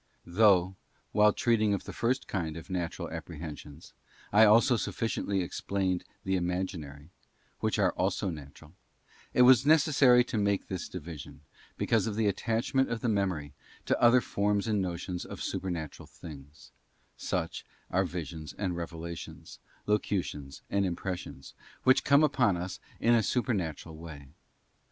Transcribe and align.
THovGH, 0.25 0.75
while 1.11 1.31
treating 1.31 1.75
of 1.75 1.83
the 1.83 1.93
first 1.93 2.27
kind 2.27 2.57
of 2.57 2.71
Natural 2.71 3.07
Apprehen 3.09 3.55
sions, 3.55 3.93
I 4.33 4.45
also 4.45 4.75
sufficiently 4.75 5.41
explained 5.41 6.05
the 6.23 6.35
Imaginary, 6.37 7.11
which 7.59 7.77
are 7.77 7.91
also 7.91 8.31
natural, 8.31 8.73
it 9.31 9.43
was 9.43 9.63
necessary 9.63 10.23
to 10.23 10.39
make 10.39 10.65
this 10.65 10.89
division, 10.89 11.41
because 11.77 12.07
of 12.07 12.15
the 12.15 12.25
attachment 12.25 12.89
of 12.89 13.01
the 13.01 13.09
Memory 13.09 13.53
to 13.85 14.01
other 14.01 14.21
forms 14.21 14.67
and 14.67 14.81
notions 14.81 15.23
of 15.23 15.39
Supernatural 15.39 16.07
things: 16.07 16.71
such 17.15 17.63
are 17.91 18.03
Visions 18.03 18.53
and 18.53 18.75
Revelations,§ 18.75 19.59
Locutions 19.87 20.63
and 20.67 20.83
Impressions, 20.83 21.53
which 21.83 22.03
come 22.03 22.23
upon 22.23 22.57
us 22.57 22.79
in 22.99 23.13
a 23.13 23.21
super 23.21 23.53
natural 23.53 23.95
way. 23.95 24.29